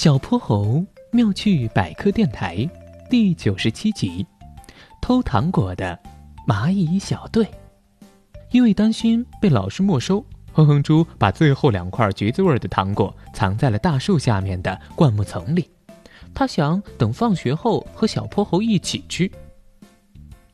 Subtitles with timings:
[0.00, 2.64] 小泼猴妙趣百科电台
[3.10, 4.24] 第九十七集：
[5.00, 5.98] 偷糖果的
[6.46, 7.44] 蚂蚁小队。
[8.52, 15.68] 因为担心被老师没收，哼哼猪把最后两块橘子味的糖果藏在了大树下面的灌木丛里。
[16.32, 19.28] 他想等放学后和小泼猴一起吃。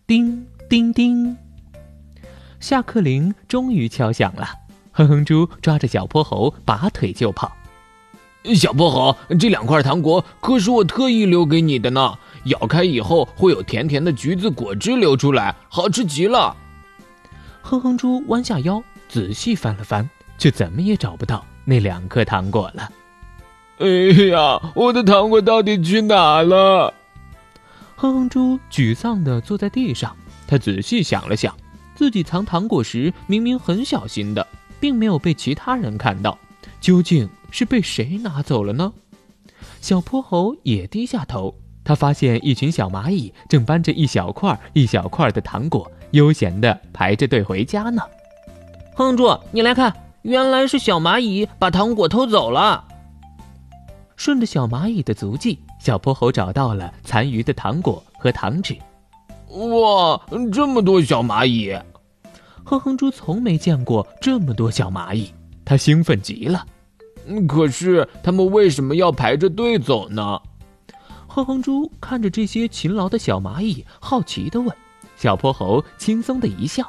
[0.06, 1.36] 叮叮叮，
[2.60, 4.48] 下课铃终于敲响了。
[4.92, 7.54] 哼哼猪抓着小泼猴，拔腿就跑。
[8.52, 12.18] 小薄荷，这两块糖果可是我特意留给你的呢。
[12.46, 16.54] 咬开以后会有甜甜的橘子果汁流出来，好吃极了。
[17.62, 22.90] 哼哼猪弯下腰，仔细翻了翻，却怎么也找不到那两颗糖果了。
[23.78, 23.86] 哎
[24.28, 26.92] 呀，我的糖果到底去哪了？
[27.96, 30.14] 哼哼猪沮丧地坐在地上，
[30.46, 31.56] 他仔细想了想，
[31.94, 34.46] 自己藏糖果时明明很小心的，
[34.78, 36.38] 并没有被其他人看到，
[36.78, 37.26] 究竟？
[37.54, 38.92] 是被谁拿走了呢？
[39.80, 48.02] 小泼猴也低下头，他发现一群小蚂蚁正搬着一小块一小块的糖果，悠闲地排着队回家呢。
[48.96, 52.84] 哼猪，你来看，原来是小蚂蚁把糖果偷走了。
[54.16, 58.76] 顺着小蚂蚁的足迹，小泼猴找到了残余的糖果和糖纸。
[59.46, 60.20] 哇，
[60.52, 61.72] 这么多小蚂蚁！
[62.64, 65.32] 哼哼猪从没见过这么多小蚂蚁，
[65.64, 66.66] 他兴奋极了。
[67.48, 70.40] 可是他们为什么要排着队走呢？
[71.26, 74.74] 哼哼猪看着这些勤劳的小蚂蚁，好奇地问。
[75.16, 76.88] 小泼猴轻松的一笑：“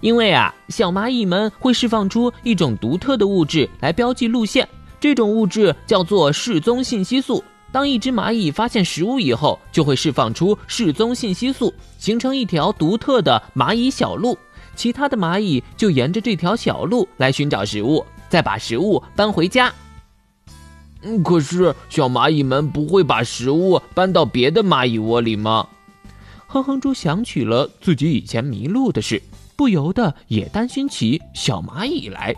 [0.00, 4.68] 因为啊，小蚂蚁们会释放出一种独特的物质来标记路线，
[5.00, 7.42] 这种物质叫做示踪信息素。
[7.72, 14.36] 当一只蚂蚁发现食物以后，就会释放出示踪信息素，形成一条独特的蚂蚁小路。
[14.76, 19.70] 其他的蚂蚁就沿着这条小路来寻找食物。”再把食物搬回家。
[21.02, 25.68] 嗯，可是小蚂蚁们不会把食物搬到别的蚂蚁窝里吗？
[26.46, 29.22] 哼哼猪想起了自己以前迷路的事，
[29.54, 32.34] 不由得也担心起小蚂蚁来。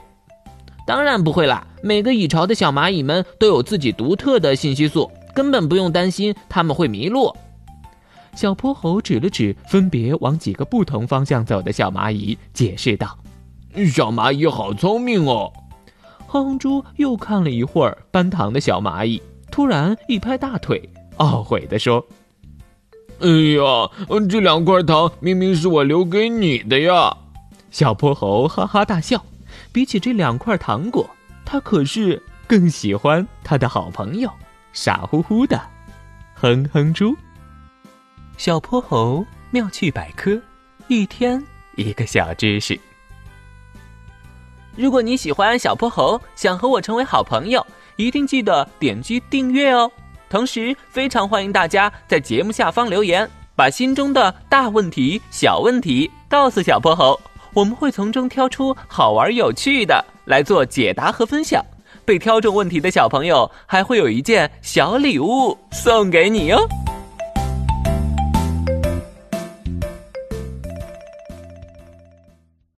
[0.85, 7.33] 当然不会啦，每个蚁巢的小蚂蚁们都有自己独特的信息素，根本不用担心他们会迷路。
[8.35, 13.17] 小泼猴指了指分别往几个不同方向走的小蚂蚁，解释道
[13.95, 15.53] ：“小蚂蚁好聪明哦。”
[16.35, 19.23] 哼哼猪又看了一会儿搬糖的小蚂蚁，
[19.53, 20.83] 突然一拍大腿，
[21.19, 22.05] 懊悔地说
[23.23, 23.89] ：“哎呀，
[24.29, 27.17] 这两块糖明明是我留给你的呀！”
[27.71, 29.25] 小泼猴哈哈大笑。
[29.71, 31.09] 比起这两块糖果，
[31.45, 34.29] 他可是更喜欢他的好朋友
[34.73, 35.61] 傻乎乎的
[36.35, 37.15] 哼哼猪。
[38.37, 40.37] 小泼猴妙趣百科，
[40.89, 41.41] 一天
[41.77, 42.77] 一个小知识。
[44.77, 47.65] 如果你喜欢小泼猴，想和我成为好朋友，
[47.97, 49.91] 一定记得点击订阅哦。
[50.29, 57.19] 同时，非常欢迎大家在节目下方留言，把心中的大问题、小问题告诉小泼猴，
[57.53, 61.65] 我们会从中挑出好玩有趣的来做解答和分享。
[62.05, 66.84] 被挑中问题的小朋友还会有一件小礼物送给你哟。